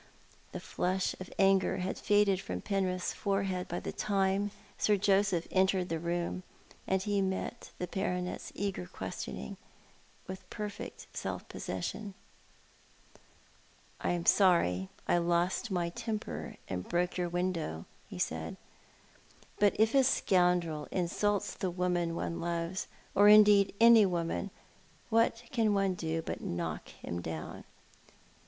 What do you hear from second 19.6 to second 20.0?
if